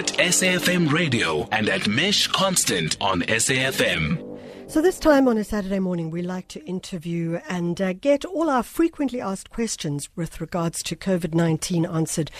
[0.00, 4.26] at SAFM Radio and at Mesh Constant on SAFM.
[4.66, 8.48] So, this time on a Saturday morning, we like to interview and uh, get all
[8.48, 12.30] our frequently asked questions with regards to COVID 19 answered.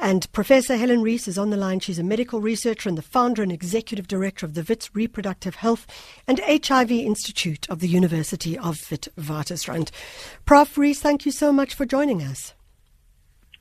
[0.00, 1.78] And Professor Helen Rees is on the line.
[1.78, 5.86] She's a medical researcher and the founder and executive director of the WITS Reproductive Health
[6.26, 9.92] and HIV Institute of the University of Witwatersrand.
[10.46, 10.76] Prof.
[10.76, 12.53] Rees, thank you so much for joining us.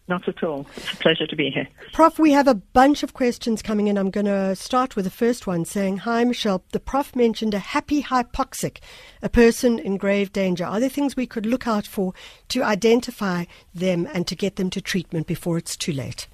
[0.07, 0.67] Not at all.
[0.75, 1.67] It's a pleasure to be here.
[1.93, 3.97] Prof, we have a bunch of questions coming in.
[3.97, 6.63] I'm going to start with the first one saying, Hi, Michelle.
[6.73, 8.79] The Prof mentioned a happy hypoxic,
[9.21, 10.65] a person in grave danger.
[10.65, 12.13] Are there things we could look out for
[12.49, 16.27] to identify them and to get them to treatment before it's too late?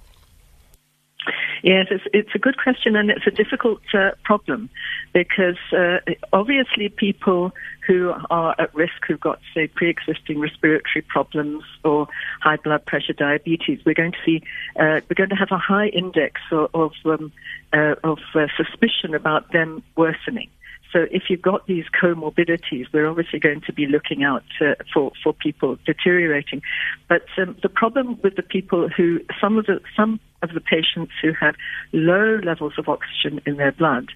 [1.63, 4.69] Yes, it's, it's a good question and it's a difficult uh, problem
[5.13, 5.97] because uh,
[6.31, 7.51] obviously people
[7.85, 12.07] who are at risk, who've got, say, pre-existing respiratory problems or
[12.41, 14.41] high blood pressure, diabetes, we're going to see,
[14.75, 17.31] uh, we're going to have a high index of, of, um,
[17.73, 20.49] uh, of uh, suspicion about them worsening.
[20.91, 25.11] So if you've got these comorbidities, we're obviously going to be looking out uh, for
[25.23, 26.61] for people deteriorating.
[27.07, 31.11] But um, the problem with the people who some of the some of the patients
[31.21, 31.55] who have
[31.91, 34.07] low levels of oxygen in their blood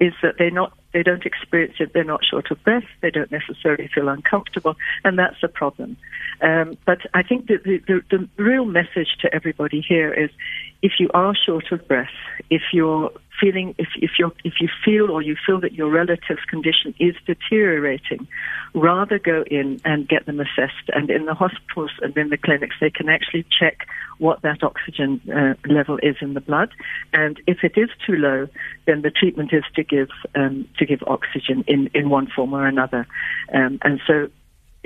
[0.00, 1.92] is that they're not they don't experience it.
[1.92, 2.88] They're not short of breath.
[3.02, 5.96] They don't necessarily feel uncomfortable, and that's a problem.
[6.40, 10.30] Um, but I think that the, the, the real message to everybody here is,
[10.80, 12.08] if you are short of breath,
[12.48, 13.10] if you're
[13.40, 17.14] feeling if, if you if you feel or you feel that your relative's condition is
[17.26, 18.26] deteriorating,
[18.74, 20.88] rather go in and get them assessed.
[20.92, 23.86] And in the hospitals and in the clinics, they can actually check
[24.18, 26.70] what that oxygen uh, level is in the blood.
[27.12, 28.48] And if it is too low,
[28.86, 32.66] then the treatment is to give um, to give oxygen in in one form or
[32.66, 33.06] another.
[33.52, 34.28] Um, and so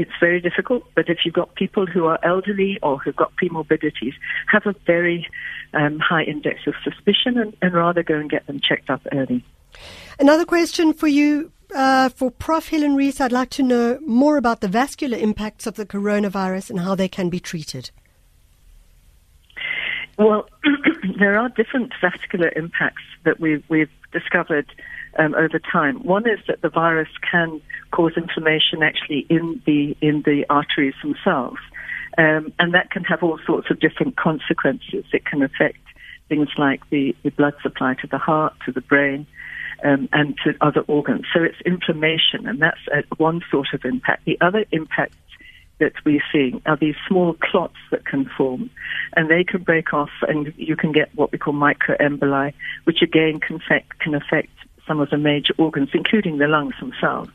[0.00, 4.14] it's very difficult, but if you've got people who are elderly or who've got premorbidities,
[4.46, 5.28] have a very
[5.74, 9.44] um, high index of suspicion and, and, rather go and get them checked up early.
[10.18, 11.52] Another question for you.
[11.72, 12.70] Uh, for Prof.
[12.70, 16.80] Helen Rees, I'd like to know more about the vascular impacts of the coronavirus and
[16.80, 17.92] how they can be treated.
[20.20, 20.46] Well,
[21.18, 24.66] there are different vascular impacts that we've, we've discovered
[25.18, 26.04] um, over time.
[26.04, 31.56] One is that the virus can cause inflammation actually in the in the arteries themselves,
[32.18, 35.06] um, and that can have all sorts of different consequences.
[35.10, 35.78] It can affect
[36.28, 39.26] things like the, the blood supply to the heart, to the brain,
[39.82, 41.24] um, and to other organs.
[41.32, 44.26] So it's inflammation, and that's uh, one sort of impact.
[44.26, 45.14] The other impact
[45.80, 48.70] that we're seeing are these small clots that can form,
[49.16, 52.52] and they can break off, and you can get what we call microemboli,
[52.84, 54.50] which again can affect, can affect
[54.86, 57.30] some of the major organs, including the lungs themselves.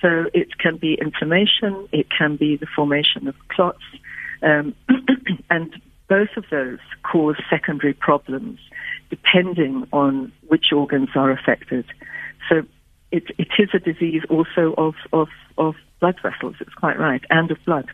[0.00, 3.82] So it can be inflammation, it can be the formation of clots,
[4.42, 4.74] um,
[5.50, 5.74] and
[6.08, 8.58] both of those cause secondary problems
[9.10, 11.84] depending on which organs are affected.
[12.48, 12.62] So
[13.12, 15.28] it, it is a disease also of, of,
[15.58, 17.90] of blood vessels, it's quite right, and of blood.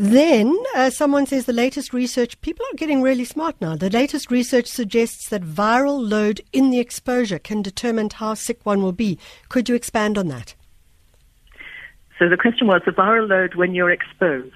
[0.00, 3.74] Then uh, someone says the latest research, people are getting really smart now.
[3.74, 8.80] The latest research suggests that viral load in the exposure can determine how sick one
[8.80, 9.18] will be.
[9.48, 10.54] Could you expand on that?
[12.16, 14.54] So the question was the viral load when you're exposed.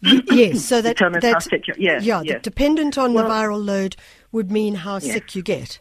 [0.00, 2.42] yes, so that, that yeah, yes.
[2.42, 3.96] dependent on well, the viral load
[4.32, 5.12] would mean how yes.
[5.12, 5.78] sick you get.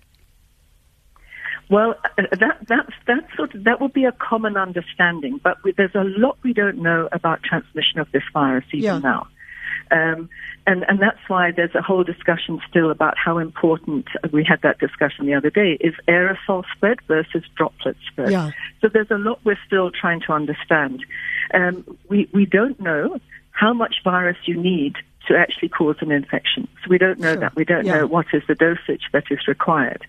[1.69, 5.73] Well, uh, that that's that sort of that would be a common understanding, but we,
[5.73, 8.99] there's a lot we don't know about transmission of this virus even Yeah.
[8.99, 9.27] now.
[9.91, 10.29] Um,
[10.65, 14.79] and, and that's why there's a whole discussion still about how important, we had that
[14.79, 18.31] discussion the other day, is aerosol spread versus droplet spread.
[18.31, 18.51] Yeah.
[18.81, 21.05] So there's a lot we're still trying to understand.
[21.53, 23.19] Um, we, we don't know
[23.51, 24.95] how much virus you need
[25.27, 26.67] to actually cause an infection.
[26.83, 27.41] So we don't know Sure.
[27.41, 27.55] that.
[27.55, 27.97] We don't Yeah.
[27.99, 30.03] know what is the dosage that is required.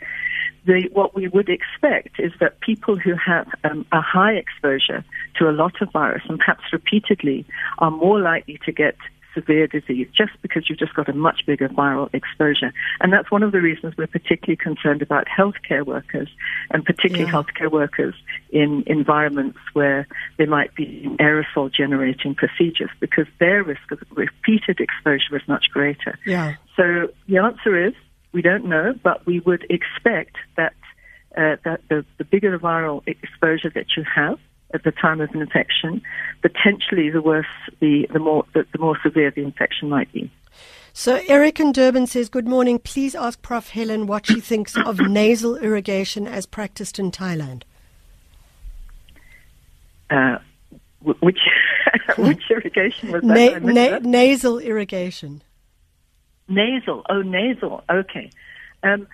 [0.64, 5.02] The, what we would expect is that people who have um, a high exposure
[5.36, 7.46] to a lot of virus and perhaps repeatedly
[7.78, 8.96] are more likely to get
[9.38, 12.72] severe disease just because you've just got a much bigger viral exposure.
[13.00, 16.28] And that's one of the reasons we're particularly concerned about healthcare workers
[16.70, 17.36] and particularly Yeah.
[17.36, 18.14] healthcare workers
[18.50, 20.06] in environments where
[20.38, 26.18] they might be aerosol generating procedures because their risk of repeated exposure is much greater.
[26.26, 26.54] Yeah.
[26.76, 27.94] So the answer is
[28.32, 30.74] we don't know, but we would expect that
[31.36, 34.38] uh, that the, the bigger the viral exposure that you have
[34.74, 36.02] at the time of an infection,
[36.42, 37.46] potentially the worse
[37.80, 40.30] the the more the, the more severe the infection might be.
[40.92, 42.80] So Eric in Durban says, Good morning.
[42.80, 43.68] Please ask Prof.
[43.70, 47.62] Helen what she thinks of nasal irrigation as practiced in Thailand.
[50.10, 50.38] Uh,
[51.00, 51.38] which
[52.18, 53.62] which irrigation was that?
[53.62, 54.04] Na- na- that.
[54.04, 55.42] nasal irrigation.
[56.48, 57.04] Nasal.
[57.08, 57.84] Oh, nasal.
[57.90, 58.30] Okay.
[58.82, 59.06] Um,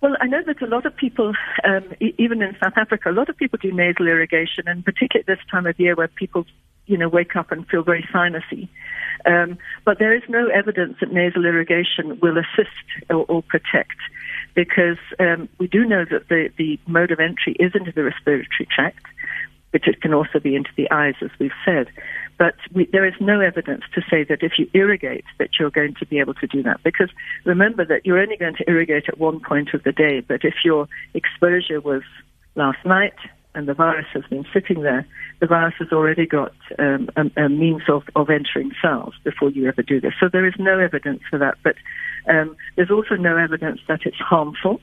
[0.00, 1.32] well, I know that a lot of people,
[1.64, 5.24] um, e- even in South Africa, a lot of people do nasal irrigation, and particularly
[5.26, 6.46] this time of year where people,
[6.86, 8.68] you know, wake up and feel very sinusy.
[9.26, 12.70] Um, but there is no evidence that nasal irrigation will assist
[13.10, 13.96] or, or protect
[14.54, 18.66] because um, we do know that the, the mode of entry is into the respiratory
[18.70, 19.04] tract,
[19.72, 21.88] but it can also be into the eyes, as we've said.
[22.38, 25.94] But we, there is no evidence to say that if you irrigate, that you're going
[25.98, 26.80] to be able to do that.
[26.84, 27.10] Because
[27.44, 30.20] remember that you're only going to irrigate at one point of the day.
[30.20, 32.02] But if your exposure was
[32.54, 33.14] last night
[33.54, 35.04] and the virus has been sitting there,
[35.40, 39.66] the virus has already got um, a, a, means of, of entering cells before you
[39.66, 40.12] ever do this.
[40.20, 41.56] So there is no evidence for that.
[41.64, 41.74] But
[42.28, 44.80] um, there's also no evidence that it's harmful.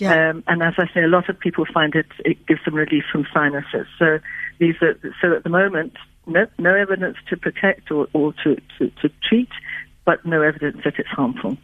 [0.00, 0.30] Yeah.
[0.30, 3.04] Um, and as I say, a lot of people find it, it gives them relief
[3.10, 3.86] from sinuses.
[3.98, 4.20] So
[4.58, 5.94] these are, so at the moment,
[6.26, 9.50] no, no evidence to protect or, or to, to, to treat,
[10.04, 11.56] but no evidence that it's harmful.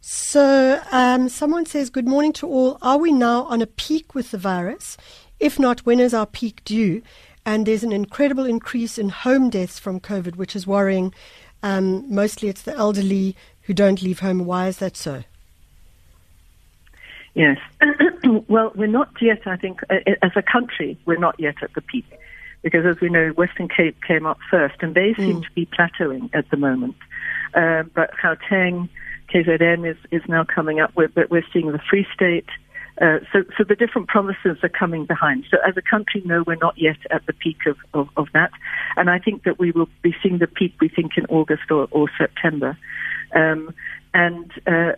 [0.00, 2.78] So, um, someone says, Good morning to all.
[2.80, 4.96] Are we now on a peak with the virus?
[5.38, 7.02] If not, when is our peak due?
[7.44, 11.14] And there's an incredible increase in home deaths from COVID, which is worrying.
[11.62, 14.44] Um, mostly it's the elderly who don't leave home.
[14.44, 15.24] Why is that so?
[17.34, 17.58] Yes.
[18.48, 22.06] well, we're not yet, I think, as a country, we're not yet at the peak
[22.62, 25.42] because as we know, Western Cape came up first, and they seem mm.
[25.42, 26.96] to be plateauing at the moment.
[27.54, 28.88] Uh, but Gauteng,
[29.32, 32.48] KZN is, is now coming up with, but we're seeing the Free State.
[33.00, 35.46] Uh, so, so the different provinces are coming behind.
[35.50, 38.50] So as a country, no, we're not yet at the peak of, of, of that.
[38.96, 41.88] And I think that we will be seeing the peak, we think, in August or,
[41.90, 42.76] or September.
[43.34, 43.74] Um,
[44.12, 44.92] and, uh,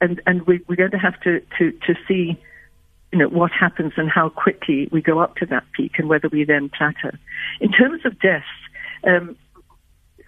[0.00, 2.40] and, and we, we're going to have to, to, to see
[3.12, 6.28] you know, what happens and how quickly we go up to that peak and whether
[6.28, 7.16] we then plateau.
[7.60, 8.46] In terms of deaths,
[9.06, 9.36] um,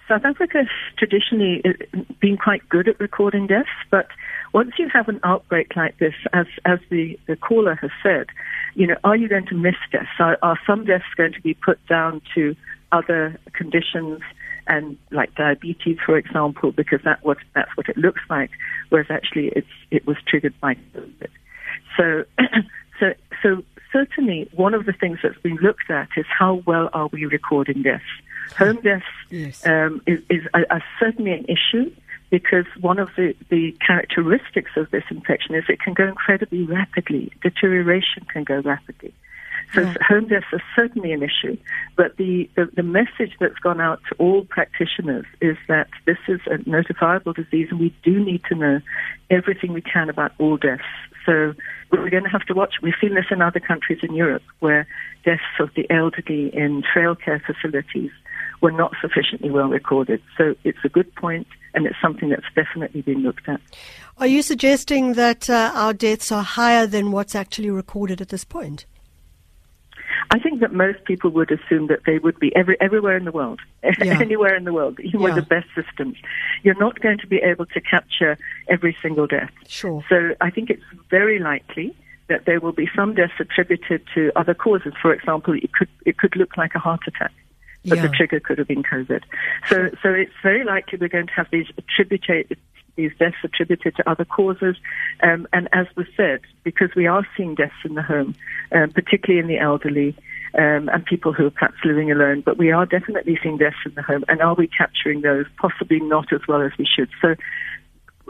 [0.07, 0.67] South Africa has
[0.99, 4.09] traditionally uh, been quite good at recording deaths, but
[4.53, 8.27] once you have an outbreak like this, as as the, the caller has said,
[8.75, 10.07] you know, are you going to miss deaths?
[10.19, 12.55] Are, are some deaths going to be put down to
[12.93, 14.21] other conditions
[14.67, 18.51] and like diabetes, for example, because that what that's what it looks like,
[18.91, 21.31] whereas actually it's it was triggered by COVID.
[21.97, 22.25] So,
[23.01, 23.63] so, so
[23.93, 27.83] certainly one of the things that's been looked at is how well are we recording
[27.83, 28.05] deaths.
[28.59, 29.67] Home deaths yes.
[29.67, 31.91] um, is, is a, a certainly an issue
[32.31, 37.33] because one of the, the characteristics of this infection is it can go incredibly rapidly.
[37.43, 39.15] Deterioration can go rapidly.
[39.75, 39.95] So yeah.
[40.07, 41.57] home deaths are certainly an issue,
[41.97, 46.41] but the, the, the, message that's gone out to all practitioners is that this is
[46.47, 48.81] a notifiable disease and we do need to know
[49.31, 50.83] everything we can about all deaths.
[51.27, 51.55] So
[51.91, 52.75] we're going to have to watch.
[52.83, 54.87] We've seen this in other countries in Europe where
[55.25, 58.11] deaths of the elderly in frail care facilities
[58.61, 60.23] were not sufficiently well recorded.
[60.37, 63.61] So it's a good point and it's something that's definitely been looked at.
[64.19, 68.45] Are you suggesting that uh, our deaths are higher than what's actually recorded at this
[68.45, 68.87] point?
[70.31, 73.33] I think that most people would assume that they would be every, everywhere in the
[73.33, 74.19] world, yeah.
[74.21, 75.27] anywhere in the world, even yeah.
[75.27, 76.17] with the best systems.
[76.63, 78.39] You're not going to be able to capture
[78.69, 79.51] every single death.
[79.69, 80.05] Sure.
[80.09, 81.95] So I think it's very likely
[82.29, 84.95] that there will be some deaths attributed to other causes.
[85.01, 87.33] For example, it could it could look like a heart attack,
[87.85, 88.07] but yeah.
[88.07, 89.23] the trigger could have been COVID.
[89.69, 92.57] So so it's very likely we're going to have these attributed
[92.97, 94.77] these deaths attributed to other causes.
[95.23, 98.35] Um, and as was said, because we are seeing deaths in the home,
[98.73, 100.17] um, particularly in the elderly
[100.57, 103.95] um, and people who are perhaps living alone, but we are definitely seeing deaths in
[103.95, 104.25] the home.
[104.29, 105.47] And are we capturing those?
[105.57, 107.11] Possibly not as well as we should.
[107.21, 107.35] So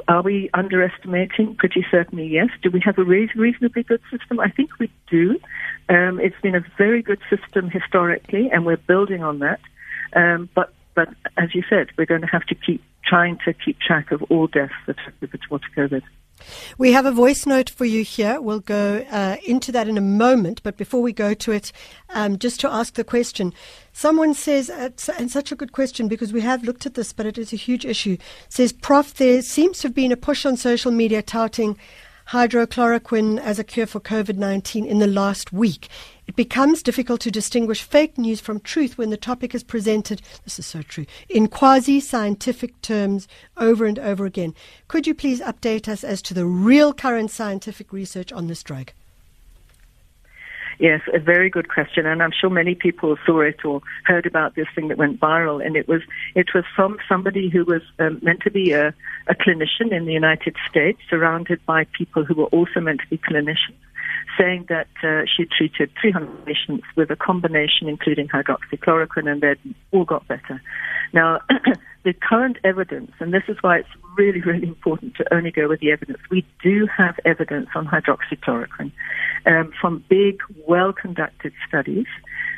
[0.09, 1.57] are we underestimating?
[1.57, 2.49] Pretty certainly, yes.
[2.63, 4.41] Do we have a reasonably good system?
[4.41, 5.39] I think we do.
[5.89, 9.61] Um, it's been a very good system historically, and we're building on that.
[10.15, 13.79] Um, but, but as you said, we're going to have to keep trying to keep
[13.81, 16.03] track of all deaths that are attributable to COVID.
[16.79, 18.41] We have a voice note for you here.
[18.41, 20.63] We'll go uh, into that in a moment.
[20.63, 21.73] But before we go to it,
[22.11, 23.55] um, just to ask the question,
[23.93, 27.27] someone says, uh, and such a good question because we have looked at this, but
[27.27, 28.17] it is a huge issue.
[28.49, 31.79] Says, Prof, there seems to have been a push on social media touting
[32.29, 35.89] hydrochloroquine as a cure for COVID 19 in the last week.
[36.27, 40.59] It becomes difficult to distinguish fake news from truth when the topic is presented, this
[40.59, 44.55] is so true, in quasi scientific terms over and over again.
[44.89, 48.93] Could you please update us as to the real current scientific research on this drug?
[50.79, 54.57] Yes, a very good question, and I'm sure many people saw it or heard about
[54.57, 55.65] this thing that went viral.
[55.65, 56.03] And it was
[56.35, 58.89] it was from somebody who was um, meant to be a,
[59.29, 63.19] a clinician in the United States, surrounded by people who were also meant to be
[63.19, 63.79] clinicians
[64.39, 70.05] saying that uh, she treated 300 patients with a combination including hydroxychloroquine and they'd all
[70.05, 70.61] got better.
[71.13, 71.41] Now,
[72.05, 75.81] the current evidence, and this is why it's really, really important to only go with
[75.81, 76.19] the evidence.
[76.31, 78.93] We do have evidence on hydroxychloroquine
[79.47, 82.07] um, from big, well conducted studies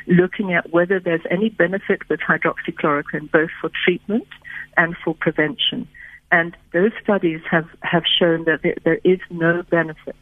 [0.07, 4.27] looking at whether there's any benefit with hydroxychloroquine both for treatment
[4.75, 5.87] and for prevention.
[6.31, 10.15] And those studies have, have shown that there, there is no benefit.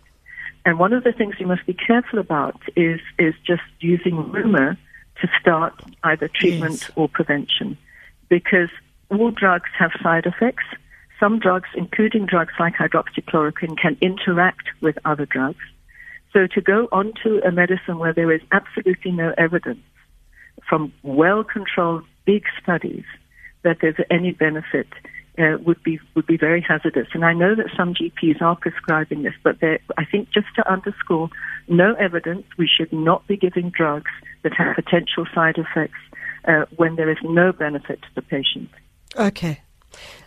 [0.66, 4.78] And one of the things you must be careful about is, is just using rumor
[5.22, 6.92] to start either treatment yes.
[6.96, 7.78] or prevention.
[8.30, 8.70] Because
[9.10, 10.64] all drugs have side effects.
[11.20, 15.64] Some drugs, including drugs like hydroxychloroquine, can interact with other drugs.
[16.34, 19.80] So to go onto a medicine where there is absolutely no evidence
[20.68, 23.06] from well-controlled big studies
[23.64, 24.88] that there's any benefit
[25.38, 27.08] uh, would be would be very hazardous.
[27.14, 31.30] And I know that some GPs are prescribing this, but I think just to underscore,
[31.68, 32.46] no evidence.
[32.58, 34.12] We should not be giving drugs
[34.44, 36.00] that have potential side effects
[36.48, 38.70] uh, when there is no benefit to the patient.
[39.18, 39.62] Okay.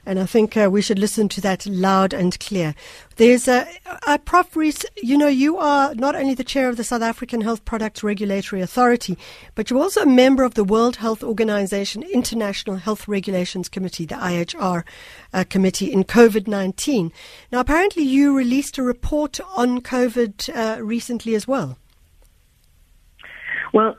[0.06, 2.74] And I think uh, we should listen to that loud and clear.
[3.16, 3.68] There's a,
[4.06, 4.56] a Prof.
[4.56, 8.02] Rees, you know, you are not only the chair of the South African Health Products
[8.02, 9.18] Regulatory Authority,
[9.54, 14.14] but you're also a member of the World Health Organization International Health Regulations Committee, the
[14.14, 14.84] IHR
[15.32, 17.12] uh, committee in COVID 19.
[17.52, 21.76] Now, apparently, you released a report on COVID uh, recently as well.
[23.72, 23.96] Well,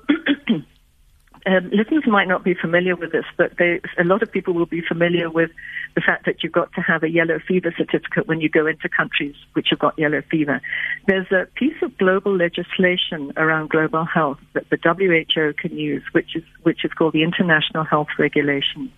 [1.46, 4.66] um, listeners might not be familiar with this, but they, a lot of people will
[4.66, 5.52] be familiar with
[5.96, 8.90] the fact that you've got to have a yellow fever certificate when you go into
[8.90, 10.62] countries which have got yellow fever.
[11.08, 16.36] There's a piece of global legislation around global health that the WHO can use, which
[16.36, 18.92] is which is called the International Health Regulations,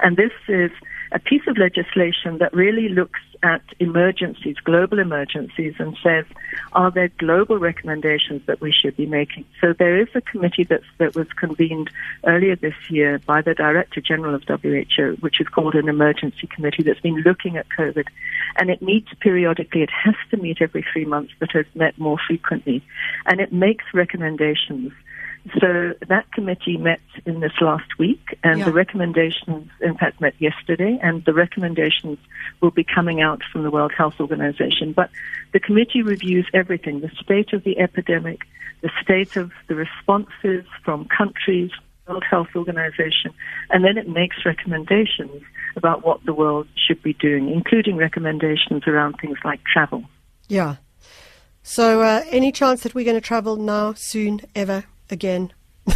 [0.00, 0.70] and this is
[1.12, 6.24] a piece of legislation that really looks at emergencies, global emergencies, and says,
[6.72, 9.44] are there global recommendations that we should be making?
[9.60, 11.90] So there is a committee that's, that was convened
[12.24, 16.82] earlier this year by the Director General of WHO, which is called an emergency committee
[16.82, 18.06] that's been looking at COVID.
[18.56, 19.82] And it meets periodically.
[19.82, 22.84] It has to meet every three months, but has met more frequently.
[23.26, 24.92] And it makes recommendations
[25.60, 28.64] so that committee met in this last week, and yeah.
[28.64, 32.18] the recommendations, in fact, met yesterday, and the recommendations
[32.60, 34.92] will be coming out from the World Health Organization.
[34.92, 35.10] But
[35.52, 38.42] the committee reviews everything the state of the epidemic,
[38.82, 41.72] the state of the responses from countries,
[42.06, 43.32] World Health Organization,
[43.70, 45.42] and then it makes recommendations
[45.76, 50.04] about what the world should be doing, including recommendations around things like travel.
[50.46, 50.76] Yeah.
[51.64, 54.84] So, uh, any chance that we're going to travel now, soon, ever?
[55.12, 55.52] Again?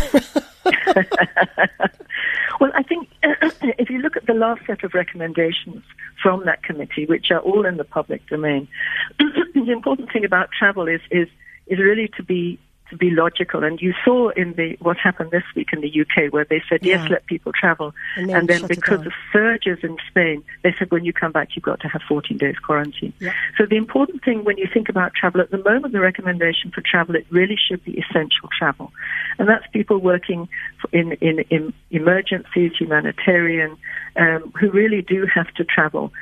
[2.61, 5.83] well, I think if you look at the last set of recommendations
[6.23, 8.69] from that committee, which are all in the public domain,
[9.19, 11.29] the important thing about travel is, is,
[11.67, 12.59] is really to be
[12.91, 13.65] to be logical.
[13.65, 16.85] And you saw in the what happened this week in the UK, where they said
[16.85, 17.03] yeah.
[17.03, 20.91] yes, let people travel, and then, and then because of surges in Spain, they said
[20.91, 23.13] when you come back, you've got to have 14 days quarantine.
[23.19, 23.33] Yeah.
[23.59, 26.81] So the important thing when you think about travel at the moment, the recommendation for
[26.81, 28.93] travel it really should be essential travel,
[29.39, 30.49] and that's people working
[30.93, 33.77] in in, in emergencies, humanitarian,
[34.17, 36.13] um, who really do have to travel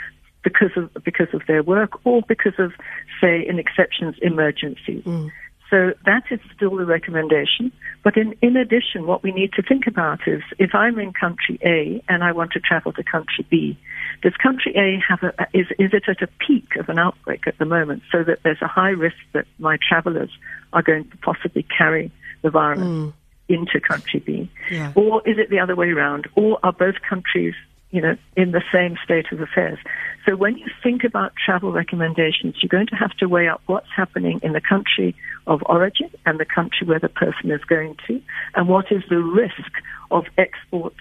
[0.44, 2.72] because of because of their work or because of,
[3.20, 5.02] say, in exceptions, emergencies.
[5.02, 5.32] Mm.
[5.70, 7.72] So that is still the recommendation.
[8.02, 11.58] But in, in addition, what we need to think about is if I'm in country
[11.64, 13.78] A and I want to travel to country B,
[14.22, 17.58] does country A have a, is, is it at a peak of an outbreak at
[17.58, 20.30] the moment so that there's a high risk that my travelers
[20.72, 23.12] are going to possibly carry the virus mm.
[23.48, 24.50] into country B?
[24.70, 24.92] Yeah.
[24.94, 26.28] Or is it the other way around?
[26.36, 27.54] Or are both countries
[27.94, 29.78] you know, in the same state of affairs.
[30.26, 33.86] So when you think about travel recommendations, you're going to have to weigh up what's
[33.94, 35.14] happening in the country
[35.46, 38.20] of origin and the country where the person is going to,
[38.54, 39.72] and what is the risk
[40.10, 40.94] of export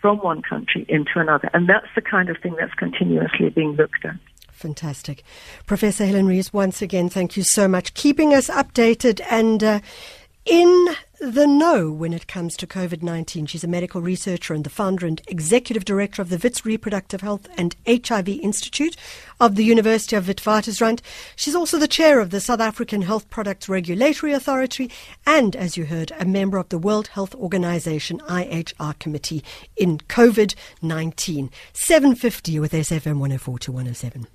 [0.00, 1.48] from one country into another.
[1.54, 4.16] And that's the kind of thing that's continuously being looked at.
[4.50, 5.24] Fantastic.
[5.66, 7.94] Professor Helen Rees, once again, thank you so much.
[7.94, 9.80] Keeping us updated and uh,
[10.44, 10.88] in
[11.20, 13.46] the know when it comes to COVID 19.
[13.46, 17.48] She's a medical researcher and the founder and executive director of the Wits Reproductive Health
[17.56, 18.96] and HIV Institute
[19.38, 21.00] of the University of Witwatersrand.
[21.36, 24.90] She's also the chair of the South African Health Products Regulatory Authority
[25.24, 29.44] and, as you heard, a member of the World Health Organization IHR Committee
[29.76, 31.50] in COVID 19.
[31.72, 34.26] 750 with SFM 104 to 107.